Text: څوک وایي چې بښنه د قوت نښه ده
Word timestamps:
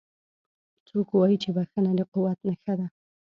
څوک 0.87 1.07
وایي 1.13 1.37
چې 1.43 1.49
بښنه 1.55 1.91
د 1.99 2.01
قوت 2.13 2.39
نښه 2.49 2.73
ده 2.79 2.87